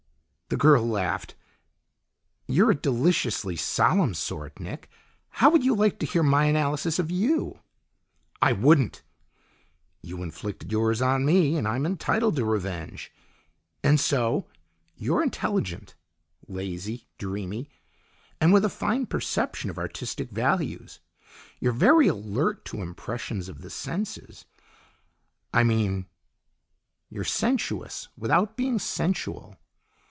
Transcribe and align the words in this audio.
The 0.53 0.57
girl 0.57 0.85
laughed. 0.85 1.35
"You're 2.45 2.71
a 2.71 2.75
deliciously 2.75 3.55
solemn 3.55 4.13
sort, 4.13 4.59
Nick. 4.59 4.89
How 5.29 5.49
would 5.49 5.63
you 5.63 5.73
like 5.73 5.97
to 5.99 6.05
hear 6.05 6.23
my 6.23 6.43
analysis 6.43 6.99
of 6.99 7.09
you?" 7.09 7.59
"I 8.41 8.51
wouldn't!" 8.51 9.01
"You 10.01 10.21
inflicted 10.21 10.69
yours 10.69 11.01
on 11.01 11.23
me, 11.23 11.55
and 11.55 11.65
I'm 11.65 11.85
entitled 11.85 12.35
to 12.35 12.43
revenge. 12.43 13.13
And 13.81 13.97
so 13.97 14.45
you're 14.97 15.23
intelligent, 15.23 15.95
lazy, 16.49 17.07
dreamy, 17.17 17.69
and 18.41 18.51
with 18.51 18.65
a 18.65 18.69
fine 18.69 19.05
perception 19.05 19.69
of 19.69 19.77
artistic 19.77 20.31
values. 20.31 20.99
You're 21.61 21.71
very 21.71 22.09
alert 22.09 22.65
to 22.65 22.81
impressions 22.81 23.47
of 23.47 23.61
the 23.61 23.69
senses 23.69 24.43
I 25.53 25.63
mean 25.63 26.07
you're 27.09 27.23
sensuous 27.23 28.09
without 28.17 28.57
being 28.57 28.79
sensual. 28.79 29.55